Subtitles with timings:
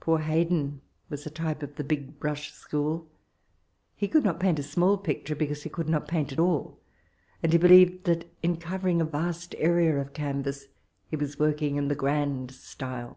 [0.00, 3.08] Poor Haydon was a type of the big brush school;
[3.96, 6.78] he could not paint a small picture because he could not paint at all;
[7.42, 10.66] and he believed that in cover ing a vast area of canvass
[11.10, 13.16] be was working in the grand style.